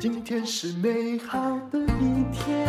[0.00, 1.38] 今天是美好
[1.70, 2.66] 的一天，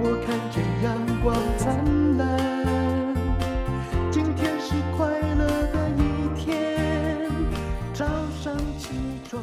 [0.00, 3.14] 我看见阳光灿烂。
[4.10, 7.30] 今天是快乐的一天，
[7.92, 8.06] 早
[8.42, 8.88] 上起
[9.28, 9.42] 床。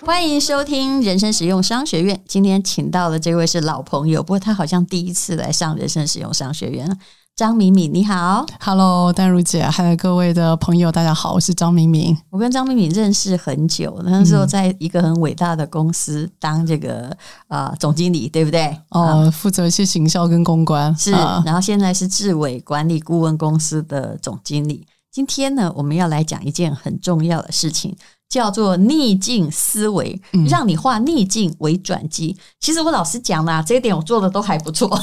[0.00, 2.22] 欢迎收听人生实用商学院。
[2.26, 6.98] 今天请到的这位是老朋友，不过他好像第一次来上人生实用商学院。
[7.36, 12.16] 张敏敏，你好，Hello，丹如姐，还有各位的朋友，大家好，我是张敏敏。
[12.30, 17.14] 我跟张敏敏认识很久，那时候在一个很伟大的公司当这个
[17.46, 18.74] 啊、呃、总经理，对不对？
[18.88, 24.86] 哦，负责一些行销跟公关是，然后现在是智伟管理顾问公司的总经理。
[25.12, 27.94] 今天呢，我们要来讲一件很重要的事情。
[28.28, 32.36] 叫做逆境思维，让你化逆境为转机。
[32.38, 34.88] 嗯、其实我老实讲啦，这一点我做的都还不错。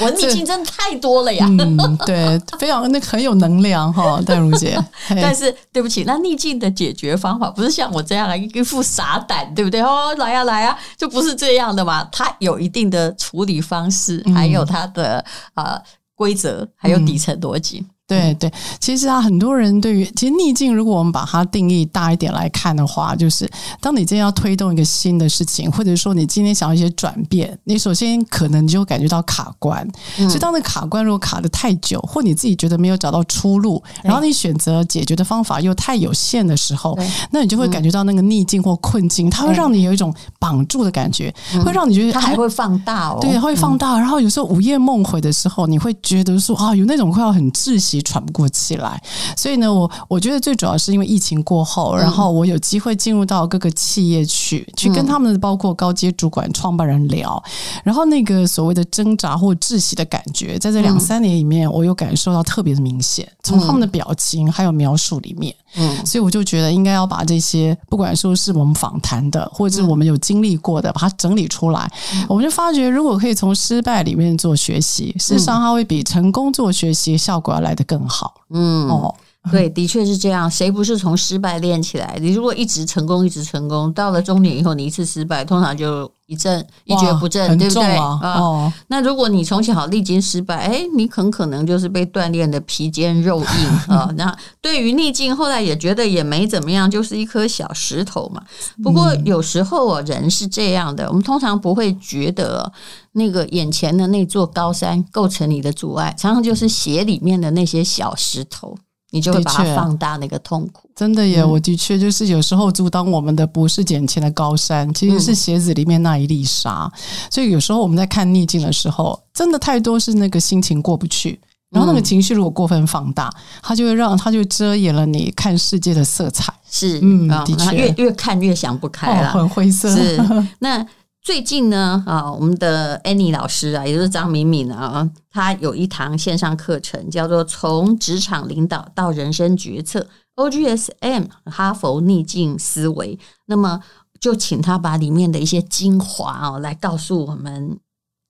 [0.00, 1.46] 我逆境真的太多了呀。
[1.46, 4.76] 嗯，对，非常那个很有能量哈， 淡如姐。
[5.08, 9.80] 但是对不起，那逆境的解决方法不是像我这样一副傻胆，对不对？
[9.80, 12.02] 哦，来呀、啊、来呀、啊，就不是这样的嘛。
[12.10, 15.82] 它有一定的处理方式，还有它的啊、呃、
[16.16, 17.86] 规则，还有底层逻辑。
[18.08, 18.34] 嗯。
[18.34, 18.34] 对。
[18.42, 23.48] 对，其实啊，很多人对于其实逆境，如果我们把它定义大一点来看的话，就是
[23.80, 29.86] 当你今天要推动一个新的事情，或者说你今天想要一些转变，你首先可能就感觉到卡关。
[30.18, 36.98] 嗯、所以当那卡关如果卡的太久，或你自己觉得没有找到出路，然后你选择解决的方法又太有限的时候，
[37.30, 41.32] 那你就会感觉到那个逆境或困境，它会让你有一种绑住的感觉，
[41.64, 43.98] 会让你觉得它还会放大哦，对，会放大。
[43.98, 47.91] 然后有时候午夜梦回的时候，你会觉得说啊，有那种快要很窒息。
[48.00, 49.02] 喘不过气来，
[49.36, 57.42] 所以呢，我我觉得最主要是因为疫情过后，然后我有机会进入到各个企业去，去跟他们包括高阶主管、创办人聊，
[57.82, 71.90] 然后那个所谓的挣扎或窒息的感觉，在这两三年里面，我有感受到特别的明显，从他们的表情还有描述里面，嗯，所以我就觉得应该要把这些，不管说是我们访谈的，或者是我们有经历过的，把它整理出来，
[72.28, 78.42] 我们就发觉，如果可以从失败里面做学习，事实上它会比成功做学习效果要来得更好。
[78.50, 79.14] 嗯，哦，
[79.50, 80.50] 对，的确是这样。
[80.50, 82.16] 谁不是从失败练起来？
[82.20, 87.82] 你如果一直成功，一直成功，到了中年以后，你一次失败，通常就一阵一蹶不振，对不对？
[87.96, 94.10] 啊，哦，那如果你从小历经失败，哎，你很可能就是被锻炼的皮坚肉硬 啊。
[94.16, 98.42] 那对于逆境，后来也觉得也没怎么样，就是一颗小石头嘛。
[98.82, 102.72] 不过有时候啊，人是这样的，我们通常不会觉得。
[103.14, 108.74] 那个眼前的那座高山构成你的阻碍，常常就是鞋里面的那些小石头，
[109.12, 110.88] 你就会把它放大那个痛苦。
[110.96, 116.90] 真的耶，我的确就是有时候阻挡我们的不是眼前的高山，其实是鞋子里面那一粒沙。
[117.30, 121.38] 所以有时候我们在看逆境的时候，真的太多是那个心情过不去，
[121.70, 123.30] 然后那个情绪如果过分放大，
[123.62, 126.52] 它就会让它就遮掩了你看世界的色彩。
[126.70, 129.94] 是，嗯，的确，越越看越想不开了，很灰色。
[129.94, 130.18] 是
[130.60, 130.86] 那。
[131.22, 140.04] 最近呢，啊，我们的 Annie 老师啊，也就是张敏敏啊，她有一堂线上课程，叫做《从职场领导到人生决策》
[140.50, 143.16] ，OGSM 哈佛逆境思维。
[143.46, 143.80] 那么，
[144.18, 147.78] 就请她把里面的一些精华啊，来告诉我们，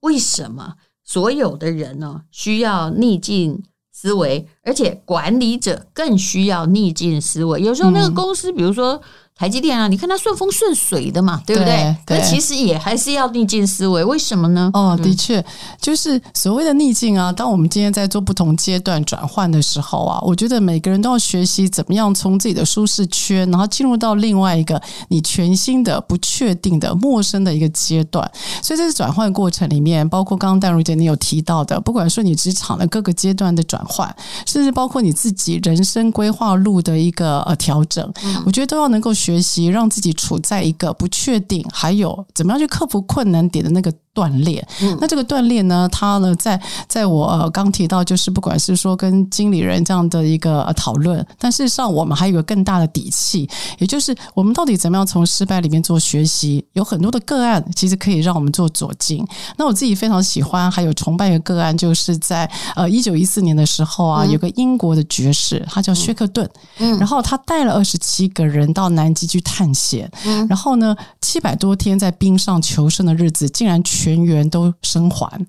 [0.02, 7.62] 为什么所有的人呢需要逆境思维，而且管理者更需要逆境思维。
[7.62, 9.00] 有时候那个公司，比如说。
[9.42, 11.96] 台积电啊，你看它顺风顺水的嘛，对不对？
[12.06, 14.70] 那其实也还是要逆境思维，为什么呢？
[14.72, 15.44] 哦，的确，
[15.80, 17.32] 就是所谓的逆境啊。
[17.32, 28.30] 当我们今天在做不同阶段转换的时候啊，我觉得每个人都要学习怎么样从自己的舒适圈，然后进入到另外一个你全新的、不确定的、陌生的一个阶段。
[28.62, 34.14] 所以这是转换过程里面，包括刚刚戴如姐你有提到的，不管说你职场的各个阶段的转换，
[34.46, 38.08] 甚至包括你自己人生规划路的一个呃调整，
[38.46, 39.31] 我觉得都要能够学。
[39.32, 44.66] 学习让自己处在一个不确定，还有怎么样去克服困难点的那个锻炼。
[44.82, 53.48] 嗯、那这个锻炼呢，它呢，在在我、呃、刚提到，就是不管是说跟经理人这样的一个、呃、讨论，但事实上我们还有个更大的底气，
[53.78, 56.62] 也就是我们到底怎么样从失败里面做学习？
[56.74, 59.26] 有很多的个案，其实可以让我们做佐证。
[59.56, 66.46] 那我自己非常喜欢，还有崇拜的个个案，就是在呃一九一四年的时候啊，嗯、有个英国的爵士，他叫薛克顿，
[66.78, 69.32] 嗯，然后他带了二十七个人到南极。
[69.32, 70.10] 去探险，
[70.46, 75.46] 然后呢，七百多天在冰上求生的日子，竟然全员都生还，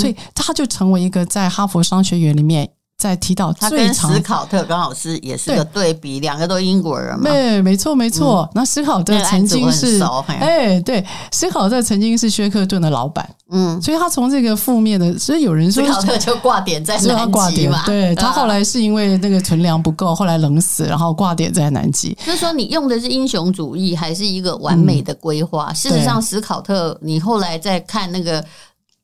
[0.00, 2.66] 所以他就成为一个在哈佛商学院里面。
[3.06, 7.30] 在提到他跟史考特刚好是也是个对比，两个都英国人嘛。
[7.30, 8.42] 对，没错没错。
[8.42, 10.02] 嗯、那史考特曾经是
[10.40, 13.28] 哎，对，史考特曾经是薛克顿的老板。
[13.50, 17.84] 嗯，所以他从这个负面的，所以有人说史考特就挂点在南极嘛。
[17.86, 22.12] 对，他后来是因为那个存粮不够，后来冷死，然后挂点在南极。
[22.26, 25.68] 就是说，你用的是英雄主义，还是一个完美的规划？
[25.70, 28.44] 嗯、事实上，史考特，你后来再看那个，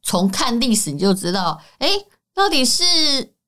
[0.03, 1.89] 从看历史你就知道，哎，
[2.35, 2.83] 到底是。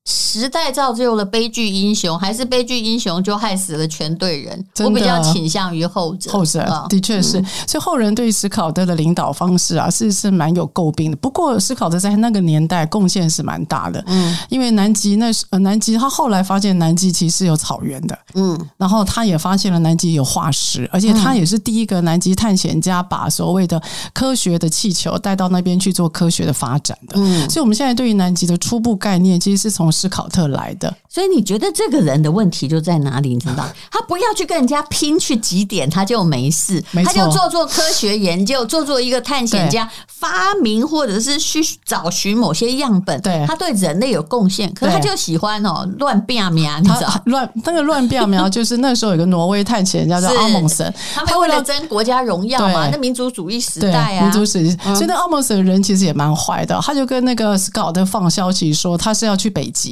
[0.07, 4.67] 时代造就了悲剧英雄，还是悲剧英雄就害死了全队人？
[4.81, 6.31] 我比较倾向于后者。
[6.31, 11.17] 后者的确是，嗯、所以后人对史考特的领导方式啊，是是蛮有诟病的。
[11.17, 23.81] 不过史考特在那个年代贡献是蛮大的，嗯，因为南极那时呃南极，他后来发现南极其实有草原的，嗯，然后他也发现了南极有化石，而且他也是第一个南极探险家，把所谓的
[24.13, 27.15] 科学的气球带到那边去做科学的发展的。
[27.17, 33.35] 嗯，所以我们现在对于南极的初步概念，其实是从史考特来的，所以你觉得这个人的问题就在哪里？
[33.35, 43.21] 你知道，他不要去跟人家拼去几点，他就没事，他就做做科学研究，做做一个探险家，发明或者是去找寻某些样本。
[43.23, 47.15] 对，他对人类有贡献，可是他就喜欢哦乱变苗，你知道？
[47.27, 54.77] 乱那个乱变苗就是那时候有个挪威探险家叫阿蒙森，他们为了争国家荣耀嘛，那民族主义时代啊，民族主义。
[54.95, 59.84] 所以那阿蒙森人其实也蛮坏的，他就跟那个斯考特放消息说他是要去北极。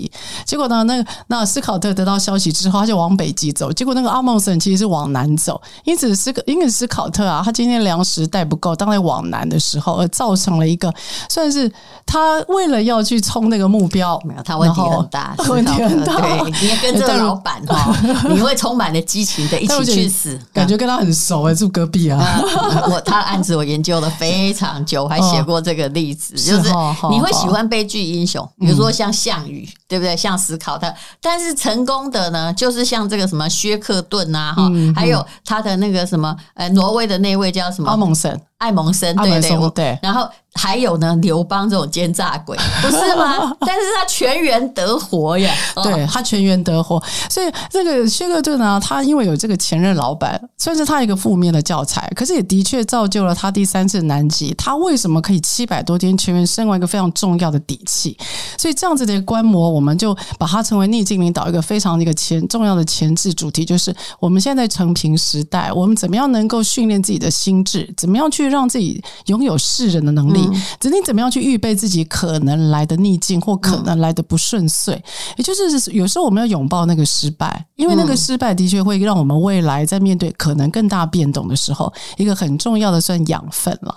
[0.44, 0.84] 结果呢？
[0.84, 3.72] 那那斯考特得到消息之后，他就往北极走。
[3.72, 10.92] 结果那个阿蒙森其实是往南走，因此斯个因为斯考特啊，他今天粮食带不够，当他往南的时候，而造成了一个
[11.28, 11.70] 算是
[12.06, 16.20] 他为了要去冲那个目标，没有他问题很大，问题很大。
[16.20, 17.94] 对，你也跟这个老板哈，
[18.28, 22.40] 你会充满了激情的一起去死，感觉跟他很熟哎，住隔壁啊。
[22.88, 26.70] 我他的案子我研究了非常久，还写过这个例子，就是
[27.10, 30.16] 你会喜欢悲剧英雄，比如说像项羽，对不对？
[30.16, 37.90] 像思考的，但是成功的呢，就是像这个什么薛克顿啊，哈，还有他的那个什么，呃，挪威的那位叫什么？
[37.90, 40.26] 阿蒙森，艾蒙森，对对对，然后。
[40.54, 43.54] 还有呢，刘邦这种奸诈鬼， 不是吗？
[43.60, 45.52] 但是他全员得活呀，
[45.82, 47.02] 对，他全员得活。
[47.30, 54.52] 所以这个薛克顿呢，他因为有这个前任老板，算是他一个负面的教材，可是也的确造就了他第三次南极。
[54.54, 58.16] 他为什么可以七百多天全员身为一个非常重要的底气？
[58.58, 70.41] 所以这样子的一个观摩，我们就把它成为逆境领导一个非常的一个前重要的前置主题，就是我们现在成平时代，我们怎么样能够训练自己的心智，怎么样去让自己拥有世人的能力。
[70.80, 75.02] 指你怎么样去预备自己可能来的逆境或可能来的不顺遂，嗯、
[75.38, 83.94] 也就是有时候我们要拥抱那个失败，因为那个失败的确会让我们未来在面对可能更大变动的时候，一个很重要的算养分了。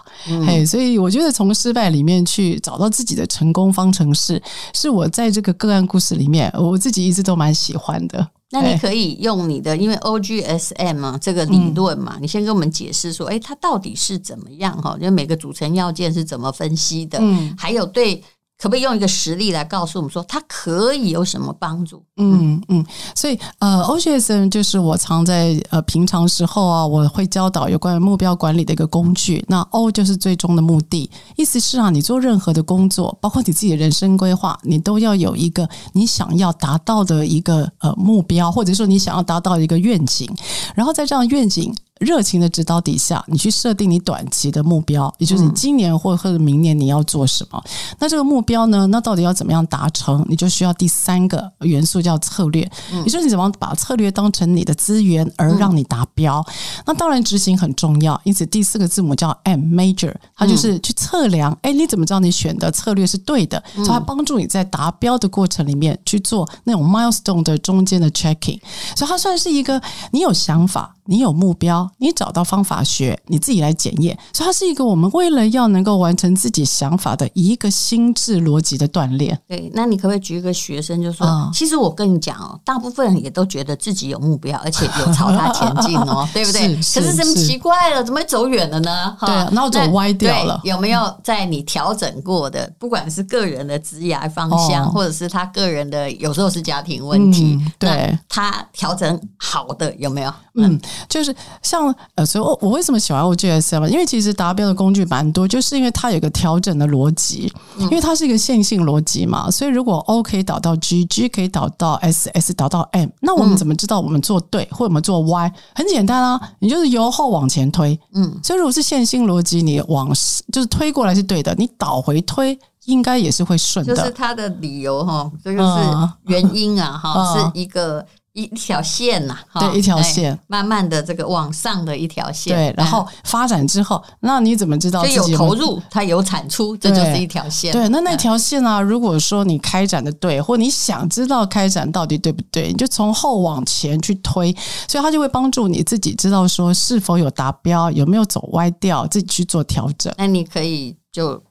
[0.47, 4.41] 哎、嗯，所以我觉得从失败里面去找到自己的成功方程式，
[4.73, 8.27] 是我在这个个案故事里面我自己一直都蛮喜欢的。
[8.51, 14.97] 那你可以用你的，因为 OGSM 嘛，这个理论嘛，你先跟我们解释说，哎，它到底是怎么样哈？
[14.97, 17.17] 就每个组成要件是怎么分析的？
[17.21, 18.23] 嗯，还有对。
[18.57, 22.01] 可不可以用一个实例来告诉我们说，它可以有什么帮助？
[22.15, 29.43] 嗯嗯，所以呃，OGSM 就是我常在呃平常时候啊，我会教导有关于目标管理的一个工具。
[29.49, 40.33] 那 O 就是最终的目的，意思是啊，你做任何的工作，包括你自己的人生规划，你都要有一个你想要达到的一个呃目标，或者说你想要达到一个愿景，
[40.73, 41.75] 然后在这样愿景。
[41.99, 47.63] 热情的指导底下，你去设定你短期的目标，也就是你今年或或者明年你要做什么。
[47.99, 48.85] 那这个目标呢？
[48.87, 50.25] 那到底要怎么样达成？
[50.27, 56.45] 你就需要第三个元素叫策略，也就是你怎么把策略当成你的资源而让你达标。
[56.85, 61.57] 那当然执行很重要，因此第四个字母叫 M，Major，它就是去测量。
[61.61, 63.63] 哎，你怎么知道你选的策略是对的？
[63.75, 68.59] 所以它帮助你在达标的过程里面去做那种 milestone 的中间的 checking。
[68.97, 70.94] 所以它算是一个你有想法。
[71.07, 79.39] 你有目标，你找到方法学，你自己来检验，所以它是一个我们为了要能够完成自己想法的一个心智逻辑的锻炼。
[79.47, 86.75] 对，那你可不可以举一个学生，就说，嗯、其实我跟你讲哦，大部分人也都觉得自己有目标，而且有朝他前进哦， 对不对？
[86.75, 88.03] 可是怎么奇怪了？
[88.03, 89.15] 怎么走远了呢？
[89.21, 90.59] 对，然后走歪掉了。
[90.63, 100.33] 有没有在你调整过的，不管是个人的职业方向，哦、或者是他个人的，有时候是家庭问题，嗯、对，他调整好的有没有？
[100.55, 100.79] 嗯。
[101.07, 103.87] 就是像呃，所以我我为什么喜欢 OGSM？
[103.87, 115.53] 因为其实达标的工具蛮多，就是因为它有个调整的逻辑，因为它是一个线性逻辑嘛，所以如果 O 可以导到 G，G 可以导到 S，S 导到 M，那我们怎么知道我们做对或者我们做 Y？
[115.73, 120.09] 很简单啊，你就是由后往前推，嗯，所以如果是线性逻辑，你往
[120.51, 122.57] 就是推过来是对的，你倒回推。
[122.85, 137.71] 应该也是会顺的，就是它的理由哈，这个是原因啊哈，嗯、是一个一条线呐，对，一条线、哎，慢慢的这个往上的一条线，对，然后发展之后，那你怎么知道自己投入，它有产出，这就是一条线。
[137.71, 144.53] 对，那那条线啊，如果说你开展的对，或你想知道开展到底对不对，你就从后往前去推，
[144.85, 150.13] 所以它就会帮助你自己知道说是否有达标，有没有走歪掉，自己去做调整。
[150.17, 151.41] 那你可以就。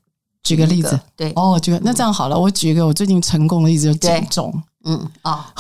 [0.43, 1.33] 举个例子，对。
[1.37, 4.53] 哦，举个那这样好了，我举一个我最近成功的例子，就减重，
[4.85, 5.51] 嗯啊，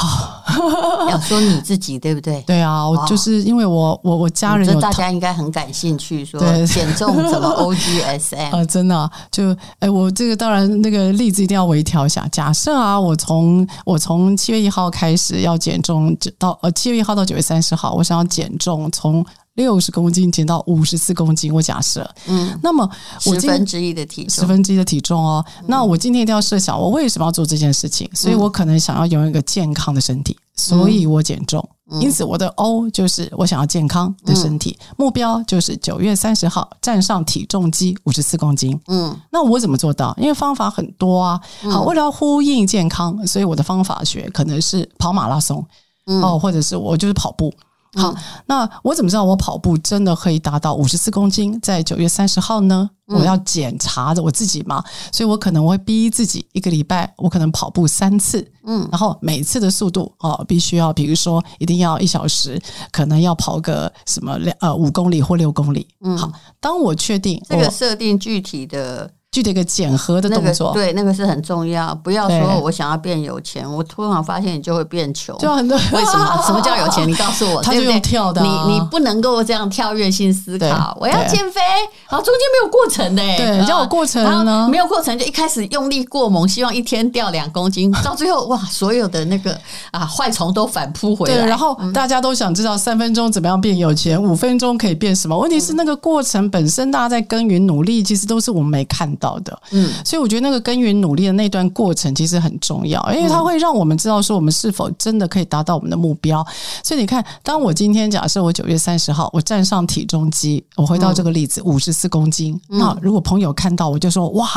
[1.10, 2.42] 要说你自己对不对？
[2.46, 8.64] 对啊，我就是因为我我我家人有，大家应该很感兴趣，说减重怎么 OGSM 啊？
[8.66, 12.28] 真的就哎，我这个当然那个例子一定要微调一下。
[12.30, 19.24] 假设啊，我从我从七月一号开始要减重，到呃七月一号到九月三十号，我想要减重从。
[19.54, 22.88] 六十公斤减到五十四公斤，我假设，嗯，那么
[23.26, 25.44] 我十分之一的体重，十分之一的体重哦。
[25.60, 28.08] 嗯、那我今天一定要设想，我为什么要做这件事情？
[28.14, 31.66] 所以我可能想要拥有一个健康的身体，所以我减重。
[31.90, 38.80] 嗯、因此，我的 O 就是我想要健康的身体，嗯、目标就是九月三十号站上体重机五十四公斤。
[38.88, 40.16] 嗯，那我怎么做到？
[40.18, 41.40] 因为方法很多啊。
[41.70, 45.64] 好，为了要呼应健康，所以我的方法学可能是跑马拉松，
[46.06, 47.52] 嗯、哦，或者是我就是跑步。
[47.96, 48.14] 好，
[48.46, 52.90] 那我怎么知道我跑步真的可以达到五十四公斤，在九月三十号呢？
[53.06, 54.82] 我要检查着我自己嘛，
[55.12, 62.58] 所以我可能会逼自己一个礼拜，我可能跑步三次，嗯，然后每次的速度哦，必须要，比如说一定要一小时，
[62.90, 65.86] 可能要跑个什么两呃五公里或六公里。
[66.00, 69.10] 嗯，好，当我确定这个设定具体的。
[69.34, 71.92] 具体一个检核的动作，对，那个是很重要。
[72.04, 75.36] 不要说我想要变有钱，我突然发现你就会变穷。
[75.38, 76.40] 就很多为什么？
[76.46, 77.08] 什么叫有钱？
[77.08, 78.40] 你告诉我， 他就用跳的。
[78.40, 80.96] 你你不能够这样跳跃性思考。
[81.00, 81.60] 我要减肥，
[82.06, 83.22] 好，中间没有过程的。
[83.36, 84.68] 对，你叫我过程呢？
[84.70, 89.58] 没有过程，就一开始用力过猛，希望一天掉两公斤，到最后哇，所有的那个
[89.90, 91.34] 啊坏虫都反扑回来。
[91.34, 95.36] 对，然后大家都想知道三分钟怎么样变有钱，五分钟可以变什么？
[95.36, 99.58] 问题是那个过程本身，大家在耕耘努力，其实都是我们没看到的。
[99.70, 99.90] 嗯。
[100.04, 106.44] 所以我觉得那个耕耘努力的那段过程其实很重要，因为它会让我们知道说我们是否真的可以达到我们的目标。
[106.82, 114.48] 所以你看，当我今天假设我九月三十号我站上体重机，我回到这个例子五十四公斤，那如果朋友看到我就说哇，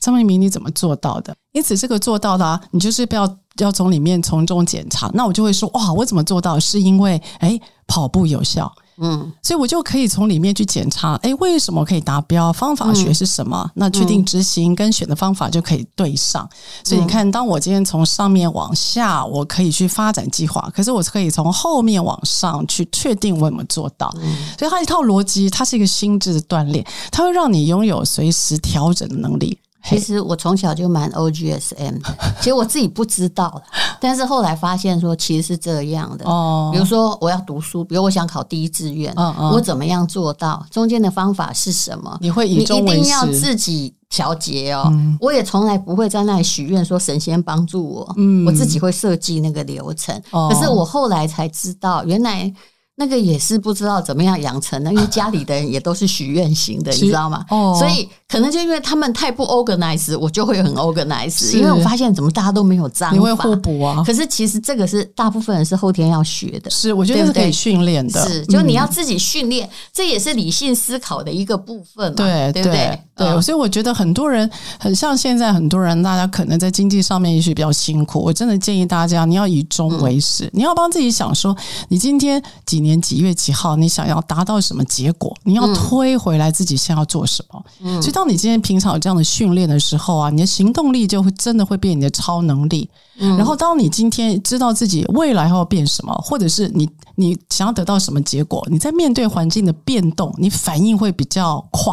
[0.00, 1.34] 张明明你怎么做到的？
[1.52, 5.10] 因此这个做到的啊，你就是不要要从里面从中检查。
[5.14, 6.60] 那我就会说哇，我怎么做到？
[6.60, 8.70] 是因为诶跑步有效。
[8.98, 12.52] 嗯，所以我就可以从里面去检查，哎，为什么可以达标？
[12.52, 13.62] 方法学是什么？
[13.66, 16.44] 嗯、那确定执行跟选的方法就可以对上。
[16.44, 24.10] 嗯、所以你看，当我今天从上面往下，我可以去发展计划，可是我可以从后面往上去确定我有没有做到。
[24.22, 29.58] 嗯、所以它一套逻辑，它是一个心智的锻炼，它会让你拥有随时调整的能力。
[29.88, 33.62] 其实我从小就蛮 OGSM 的，其实我自己不知道，
[34.00, 36.24] 但是后来发现说其实是这样的。
[36.24, 40.66] 哦，比如说我要读书，比如我想考第一志愿，嗯嗯，我怎么样做到？
[40.70, 42.18] 中间的方法是什么？
[42.20, 44.88] 你会以终为，你一定要自己调节哦。
[44.90, 50.20] 嗯，我也从来不会在那里许愿说神仙帮助我，嗯，我自己会设计那个流程。
[50.30, 52.52] 可是我后来才知道，原来。
[52.98, 57.44] 那个也是不知道怎么样养成的，因为家里的人也都是许愿型的，你知道吗？
[57.50, 61.56] 哦，所以可能就因为他们太不 organize，我就会很 organize。
[61.56, 64.02] 因为我发现怎么大家都没有章法，你会互补啊。
[64.04, 73.00] 可是其实这个是大部分人是后天要学的，是我觉得是可以训练的，是就你要自己训练，这也是理性思考的一个部分嘛，对对不对？
[73.14, 81.56] 对，所以我觉得很多人很像现在很多人，大家可能在经济上面也许比较辛苦，我真的建议大家，你要以终为始，你要帮自己想说，
[81.88, 85.34] 你今天几年几月几号，你想要达到什么结果？
[85.44, 87.64] 你要推回来自己先要做什么。
[87.80, 92.88] 嗯，所以当你今天平常有这样的训练的时候啊，你的行动力就会真的会变你的超能力。
[93.18, 101.92] 嗯，然后当你今天知道自己未来要变什么，或者是你你想要得到什么结果，你在面对环境的变动，你反应会比较快，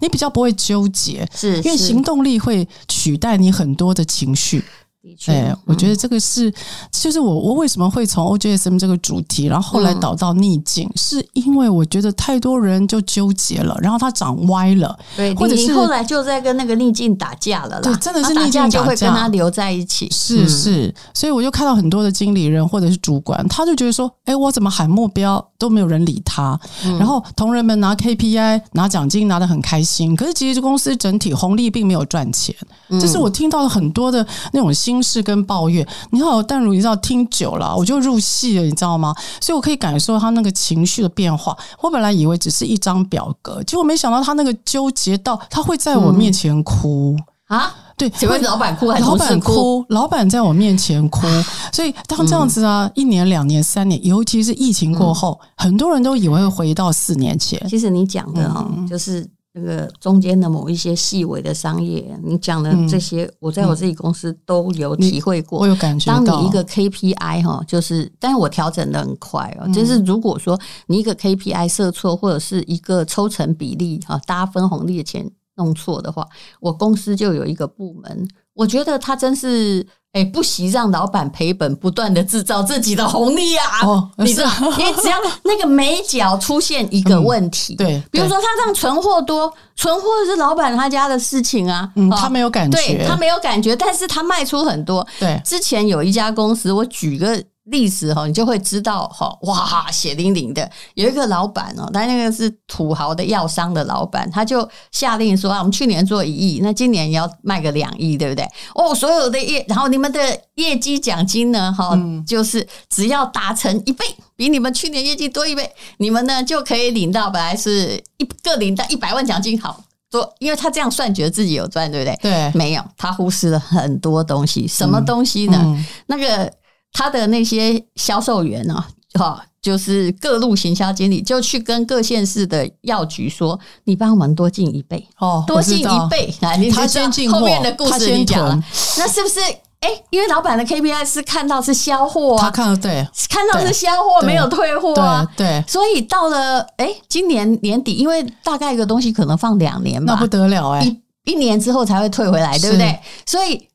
[0.00, 4.64] 你比较不会纠结，是因为行动力会取代你很多的情绪。
[5.02, 6.52] 的确，对，我觉得这个是，
[6.92, 32.54] 就是我我为什么会从 OJSM 这个主题，然后后来导到逆境，嗯、是因为我觉得太多人就纠结了，然后他长歪了，对，或者是后来就在跟那个逆境打架了啦，对，真的是逆境打架，就会跟他留在一起，是是，所以我就看到很多的经理人或者是主管，他就觉得说，哎，我怎么喊目标都没有人理他，嗯、然后同仁们拿 KPI 拿奖金拿得很开心，可是其实这公司整体红利并没有赚钱，
[33.00, 39.14] 这是我听到了很多的那种心事跟抱怨，你好，但如你知道听久了，我就入戏了，你知道吗？
[39.40, 41.56] 所以我可以感受他那个情绪的变化。
[41.80, 47.16] 我本来以为只是一张表格，结果没想到他那个纠结到他会在我面前哭、
[47.48, 47.72] 嗯、啊！
[47.96, 49.84] 对，请问老板哭还是老板哭？
[49.90, 51.20] 老板在我面前哭。
[51.72, 57.64] 所以当这样子啊，嗯、一年、两年、三年，尤其是疫情过后，嗯、很多人都以为会回到四年前。
[57.68, 59.30] 其实你讲的哈，嗯、就是。
[59.52, 65.58] 这个中间的某一些细微的商业，你讲的这些，嗯、我在我自己公司都有体会过。
[65.58, 69.64] 我有感觉当你一个 KPI 哈，就是，但是我调整的很快哦。
[69.66, 76.26] 嗯、就是如果说你一个 KPI 设错，或者是一个抽成比例哈，大家分红利的钱弄错的话，
[76.60, 79.86] 我公司就有一个部门，我觉得他真是。
[80.12, 83.86] 哎，不惜让老板赔本，不断的制造自己的红利啊！
[83.86, 95.06] 哦，你知道，因为只要那个美角出现一个问题，嗯、对，比如说他让存货多，存货是老板他家的事情啊，嗯，他没有感觉，对，他没有感觉，但是他卖出很多。
[95.20, 97.40] 对，之前有一家公司，我举个。
[97.70, 100.68] 历史哈，你就会知道哈，哇，血淋淋的。
[100.94, 108.44] 有一个老板哦，他那个是土豪的药商的老板，他就下令说啊，我们去年做一亿，那今年也要卖个两亿，对不对？
[108.74, 110.20] 哦，所有的业，然后你们的
[110.56, 111.96] 业绩奖金呢，哈，
[112.26, 114.04] 就是只要达成一倍，
[114.36, 122.18] 比你们去年业绩多一倍，你们呢就可以领到本来是一个领到一百万奖金，好多，因为他这样算，觉得自己有赚，对不对？
[122.20, 125.60] 对，没有，他忽视了很多东西，什么东西呢？
[125.62, 126.52] 嗯嗯、那个。
[126.92, 138.64] 他的那些销售员呢，哈，就是各路行销经理，就去跟各县市的药局说：“你帮我们多进一倍哦，多进一倍啊！”你他先进后面的故事你讲了，
[138.98, 139.40] 那是不是？
[139.80, 152.98] 哎，因为老板的 KPI 是看到是销货啊，他看到对，看到是销货，没有退货啊，对，所以到了哎，今年年底，因为大概一个东西可能放两年吧，那不得了哎，一一年之后才会退回来，对不对？
[153.24, 153.69] 所以。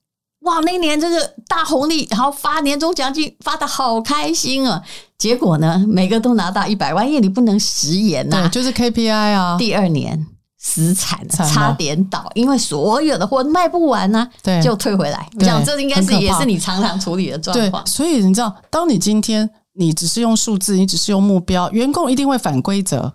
[0.46, 4.82] 哇，那年这个大红利，然后发年终奖金，发的好开心啊！
[5.18, 9.58] 结果呢，每个都拿到一百万，因为你不能食言呐，就是 KPI 啊。
[9.58, 10.28] 第二年
[10.60, 15.28] 死惨了，差点倒，因为所有的货卖不完呢，对，就退回来。
[15.40, 17.86] 我想这应该是也是你常常处理的状况。
[17.88, 23.12] 所以你知道，当你今天你只是用数字，你只是用目标，员工一定会反规则。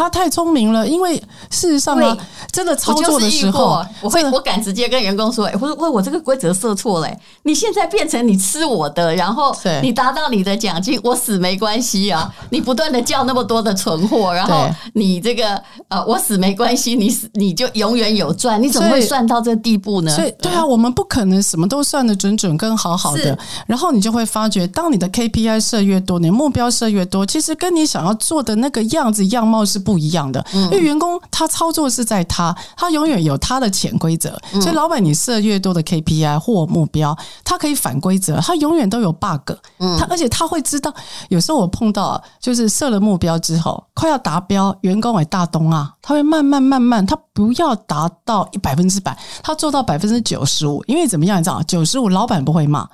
[0.00, 1.18] 他太聪明了，因为
[1.50, 2.16] 事实上呢，
[2.50, 7.08] 真的操作的时候，我会我敢直接跟员工说，哎，我说喂，我这个规则设错了，
[7.42, 20.10] 你现在变成你吃我的，然后你达到你的奖金，我死没关系啊，你不断的叫那么多的存货，然后你这个呃，我死没关系，你死你就永远有赚，你怎么会算到这地步呢？
[20.14, 20.50] 所以对。
[20.50, 39.52] 啊，我们不可能什么都算的准准跟好好的，然后你就会发觉，当你的 KPI 设越多，你目标设越多，其实跟你想要做的那个样子样貌是不一样的，因为员工他操作是在他，他永远有他的潜规则，所以老板你设越多的 KPI 或目标，他可以反规则，他永远都有 bug，
[39.98, 40.92] 他而且他会知道，
[41.28, 52.88] 有时候我碰到就是设了目标之后快要达标，员工为大东啊，他会慢慢慢慢，他不要达到一百分之百，他做到百分之九十五，因为怎么样你知道，九十五老板不会骂。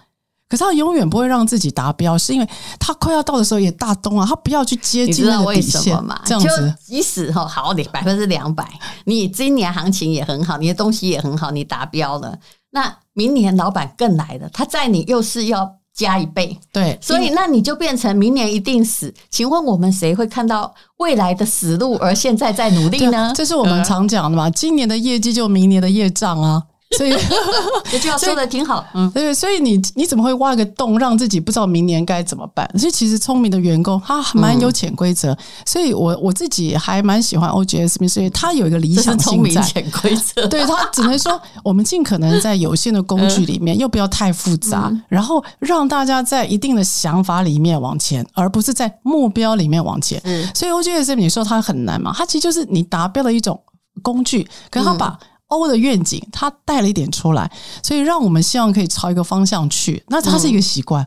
[0.49, 6.21] 可是他永远不会让自己达标，是因为他快要到的时候也大东啊，他不要去接近那个底线嘛。
[6.25, 8.65] 这样子，即使哈好你百分之两百，
[9.07, 12.39] 你今年行情也很好，你的东西也很好，你达标了，
[12.71, 19.13] 那明年老板更来了，他在你又是要加一倍，对，所以那你就变成明年一定死。
[19.29, 23.33] 请问我们谁会看到未来的死路，而现在在努力呢？
[23.35, 26.63] 这是我们常讲的嘛，今年的业绩就明年的业障啊。
[26.97, 27.11] 所以
[27.91, 32.69] 这句话说的挺好，嗯，对，所以你你怎么会挖个洞，让自己不知道明年该怎么办？
[32.79, 40.47] 所以其实聪明的员工他蛮有潜规则，所以我我自己还蛮喜欢 OGSM，所以他有一个理想性在潜规则。
[40.47, 50.23] 对，他只能说，我们尽可能在有限的工具里面，又不要太复杂，然后让大家在一定的想法里面往前，而不是在目标里面往前。
[50.55, 52.13] 所以 OGSM 你说它很难嘛？
[52.17, 53.61] 它其实就是你达标的一种
[54.03, 55.19] 工具，可是他把。
[55.49, 57.51] O 的愿景，他带了一点出来，
[57.83, 60.03] 所以让我们希望可以朝一个方向去。
[60.09, 61.03] 那它是一个习惯，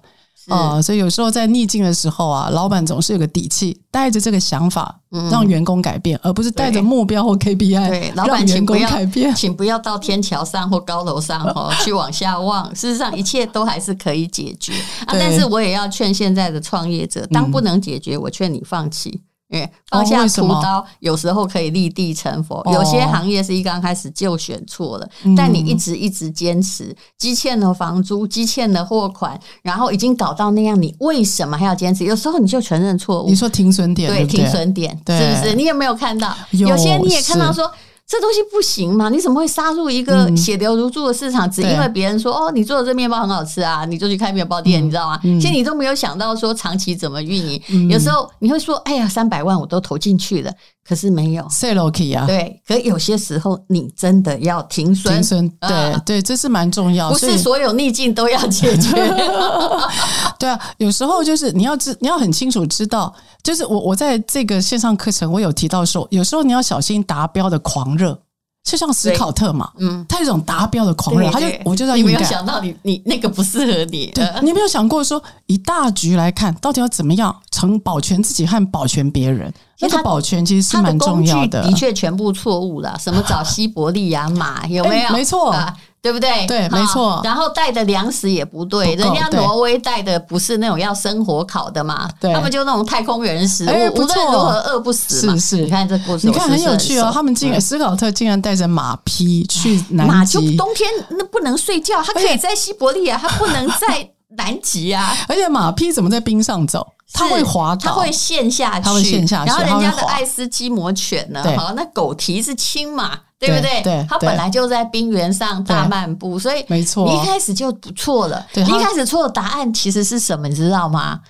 [0.48, 4.98] 啊、呃，所以有时候在逆境的时候啊，老板总是有个底气，带着这个想法
[5.30, 9.36] 让员工改变，嗯、而不是带着目标或 KPI 对老板员工改变。
[9.36, 14.72] 请不要到天桥上或高楼上哦 去往下望，事实上一切都还是可以解决
[15.06, 15.12] 啊。
[15.14, 19.22] 但是我也要劝现在的创业者，当不能解决，我劝你放弃。
[19.50, 22.64] 哎，放下屠刀，有时候可以立地成佛。
[22.72, 32.04] 有些行业是一刚开始就选错了，但你一直一直坚持，积欠了房租，积欠了货款，然后已经搞到那样，你为什么还要坚持？
[32.04, 33.30] 有时候你就承认错误。
[33.30, 35.56] 你说停损点，对，停损点，是不是？
[35.56, 36.36] 你有没有看到？
[36.52, 37.72] 有些你也看到说。
[38.10, 39.08] 这东西不行嘛？
[39.08, 41.50] 你怎么会杀入一个血流如注的市场？
[41.50, 45.20] 只因为别人说哦，你做的这面包很好吃啊，你就去开面包店，你知道吗？
[45.22, 47.62] 其实你都没有想到说长期怎么运营。
[47.88, 50.52] 有时候你会说，哎呀，三百万我都投进去了。
[50.90, 52.60] 可是没有，say okay 啊，对。
[52.68, 57.12] 可有些时候你真的要停损，停损，对、呃、对，这是蛮重要。
[57.12, 58.92] 不是所有逆境都要解决。
[60.40, 68.20] 对啊，有时候就是你要知，你要很清楚知道，就是我我在这个线上课程我有提到说，有时候你要小心达标的狂热。
[68.62, 79.52] 就像史考特嘛，嗯，他有一种达标的狂热，他就我就在你没有想到你你那个不适合你，对，你没有想过说以大局来看，到底要怎么样成保全自己和保全别人？
[79.80, 81.62] 那个保全其实是蛮重要的。
[81.64, 85.10] 的确全部错误了， 什么找西伯利亚马有没有？
[85.12, 85.56] 没错。
[86.02, 86.48] 对不对？
[86.48, 87.20] 对，没错。
[87.26, 95.34] 然后带的粮食也不对，人家挪威带的不是那种要生火烤的嘛，他们就那种太空人食物，无论如何饿不死嘛。
[95.34, 97.12] 是是，你看这故事，你看很有趣哦。
[97.14, 105.14] 他们竟然斯考特竟然带着马匹去南极，马就冬天那不能睡觉，他可以在西伯利亚，他不能在南极啊。
[105.28, 106.88] 而且马匹怎么在冰上走？
[107.14, 109.52] 它会滑倒，它会陷下去，它会陷下去。
[109.52, 111.44] 然后人家的爱斯基摩犬呢？
[111.58, 113.18] 好，那狗蹄是青马。
[113.40, 113.82] 对不对？
[113.84, 118.46] 对，它本来就在冰原上大漫步，所以没错，你一开始就不错了。
[118.54, 120.46] 你一开始错的答案其实是什么？
[120.50, 121.22] 你知道吗？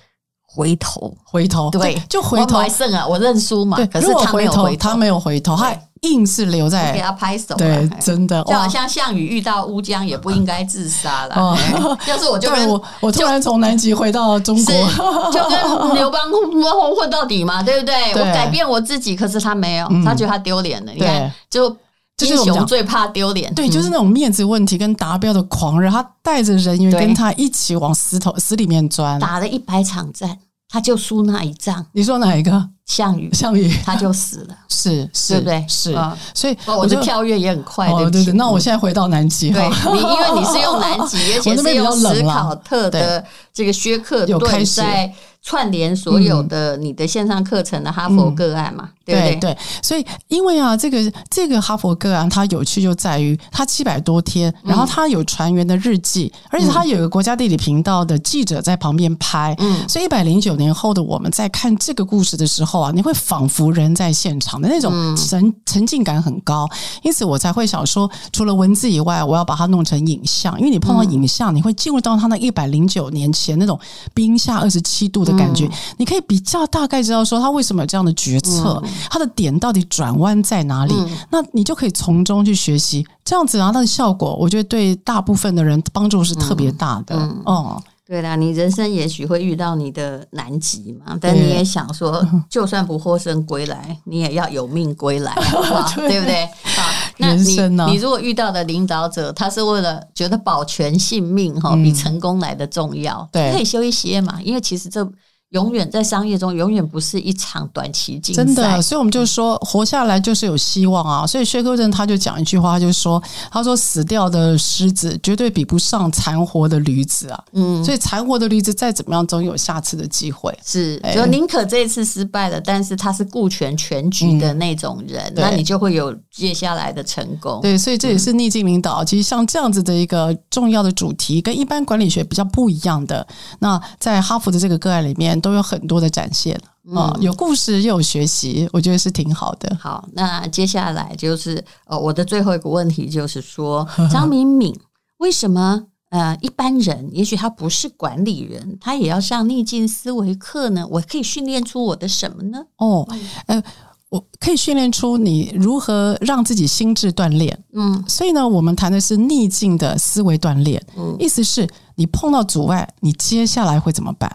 [0.44, 2.58] 回头，回头，对，就回头。
[2.58, 3.06] 还胜啊！
[3.06, 3.76] 我认输嘛。
[3.92, 6.92] 可是他没有回头，他没有回头，他硬是留在。
[6.92, 7.54] 给他拍手。
[7.56, 11.58] 对，真的，就好像项羽遇到乌江也不应该自杀了。
[12.08, 14.74] 要是我就跟我，我突然从南极回到中国，
[15.32, 17.94] 就跟刘邦混混到底嘛，对不对？
[18.12, 20.92] 我改变我自己，可是他没有，他觉得他丢脸了。
[20.92, 21.76] 你看，就。
[22.22, 30.36] 英雄最怕丢脸，对，就是那种面子问题跟达标的狂热，他带着人员跟他一起往死头死里面钻，打了一百场战，
[30.68, 31.86] 他就输那一仗。
[31.92, 32.68] 你说哪一个？
[32.90, 33.72] 项羽，项羽。
[33.84, 35.64] 他就死了， 是是，对不对？
[35.68, 35.96] 是，
[36.34, 38.34] 所以我的跳跃也很快，哦对对。
[38.34, 45.12] 那我现在回到南极，对，你因为你是用南极， 而且是用史考特的这个薛克顿在。
[45.42, 49.36] 串联所有的你的线上课程的哈佛个案嘛，嗯、对不对？
[49.36, 66.68] 对，所以因为啊，这个这个哈佛个案它有趣就在于它七百多天，然后它有船员的日记，嗯、而且它有一个国家地理频道的记者在旁边拍，嗯，所以一百零九年后的我们在看这个故事的时候啊，你会仿佛人在现场的那种沉沉浸感很高，
[67.02, 73.80] 因此我才会想说，除了文字以外，我要把它弄成影像，因为你碰到影像，你会进入到他那一百零九年前那种
[74.12, 75.29] 冰下二十七度的。
[75.36, 75.68] 感觉。
[75.96, 80.94] 你可以比较大概知道说他为什么有这样的决策，他的点到底转弯在哪里？
[81.30, 87.16] 那你就可以从中去学习，这样子拿到的效果，我觉得对大部分的人帮助是特别大的。
[87.44, 95.32] 哦，对啦，你人生也许会遇到你的难题嘛，但你也想说， 就算不获胜归来，你也要有命归来，
[95.94, 96.48] 对不对？
[96.64, 96.82] 好，
[97.20, 105.06] 那你你如果遇到的领导者，他是为了觉得保全性命哈，比成功来的重要，对，可以休一些嘛，因为其实这。
[105.50, 108.44] 永远在商业中，永远不是一场短期竞赛。
[108.44, 111.26] 真的，所以我们就说，活下来就是有希望啊！
[111.26, 117.44] 所以薛克正他就讲一句话，他就说：“他说死掉的狮子绝对比不上残活的驴子啊！
[117.52, 120.56] 嗯，所以残活的驴子再怎么样，总有下次的机会。
[120.64, 127.60] 是，就宁可这一次失败了，但是他是顾全全局的那种人，嗯、那你就会有接下来的成功。
[127.60, 129.04] 对，所以这也是逆境领导。
[129.04, 133.26] 其实像这样子的一个重要的主题，跟一般管理学比较不一样的。
[133.58, 135.39] 那在哈佛的这个个案里面。
[135.40, 136.60] 都有很多的展现
[136.94, 139.76] 啊，有故事又有学习，我觉得是挺好的。
[139.80, 144.74] 好，那接下来就是呃，我的最后一个问题就是说， 张敏敏
[145.18, 150.84] 为什么呃，一般人也许他不是管理人，他也要上逆境思维课呢？
[150.90, 152.58] 我可以训练出我的什么呢？
[152.78, 153.06] 哦，
[153.46, 153.62] 呃，
[154.08, 157.56] 我可以训练出你如何让自己心智锻炼。
[157.74, 160.84] 嗯，所以呢，我们谈的是逆境的思维锻炼。
[160.96, 164.28] 嗯，意思是你碰到阻碍，你接下来会怎么办？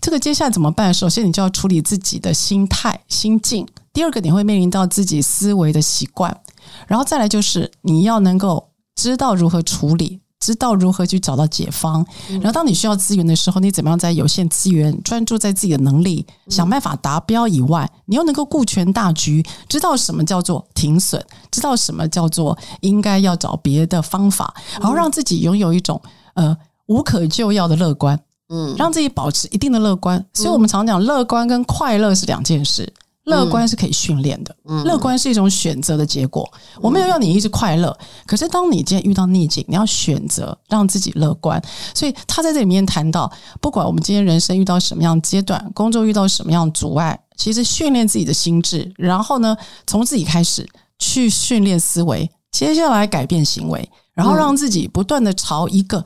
[0.00, 0.92] 这个接下来怎么办？
[0.92, 3.66] 首先，你就要处理自己的心态、心境。
[3.92, 6.40] 第二个，你会面临到自己思维的习惯。
[6.86, 10.20] 然后再来就是你要能够知道如何处理。
[10.40, 12.02] 知道如何去找到解方。
[12.26, 26.00] 然后，当你需要资源的时候，你怎么样在有限资源专注在自己的能力，想办法达标以外，你又能够顾全大局，知道什么叫做停损，知道什么叫做应该要找别的方法，然后让自己拥有一种
[26.32, 26.56] 呃
[26.86, 28.18] 无可救药的乐观。
[28.50, 30.22] 嗯，让自己保持一定的乐观。
[30.34, 32.92] 所以我们常讲，乐观跟快乐是两件事。
[33.24, 36.50] 乐观是可以训练的，嗯，乐观是一种选择的结果。
[36.76, 41.62] 嗯，我没有要你一直快乐，可是当你今天遇到逆境，你要选择让自己乐观。
[41.94, 50.66] 所以他在这里面谈到，不管我们今天人生遇到什么样阶段，工作遇到什么样阻碍，其实训练自己的心智，然后呢，从自己开始
[50.98, 56.04] 去训练思维，接下来改变行为，然后让自己不断的朝一个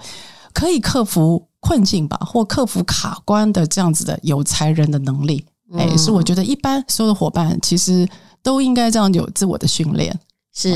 [0.52, 5.44] 可以克服困境吧，或克服卡关的这样子的有才人的能力。
[5.72, 8.06] 哎，是我觉得一般所有的伙伴其实
[8.42, 10.14] 都应该这样有自我的训练。
[10.56, 10.72] 是，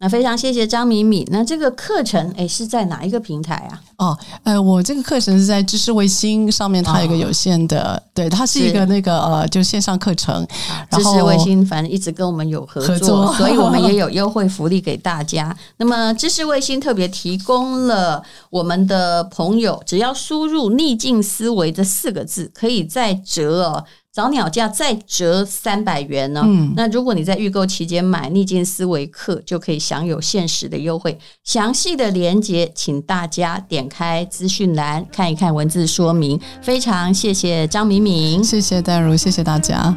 [0.00, 1.24] 那非常谢谢张敏敏。
[1.30, 3.80] 那这个课程诶是在哪一个平台啊？
[3.98, 10.44] 哦，呃，我这个课程是在知识卫星上面，它有一个有限的，哦、对，它是一个那个呃，就线上课程。
[10.90, 15.56] 知识卫星反正一直跟我们有合作，合作所以我们也有 优惠福利给大家。
[15.76, 23.84] 那么知识卫星特别提供了我们的朋友，只要输入“逆境思维”这四个字，可以再折哦。
[24.12, 26.44] 早鸟价再折三百元呢、哦。
[26.46, 31.16] 嗯，那如果你在预购期间买逆境思维课，就可以享有限时的优惠。
[31.44, 36.40] 详细的连接，请大家点开资讯栏看一看文字说明。
[36.60, 39.96] 非常谢谢张敏敏，谢谢戴如，谢谢大家。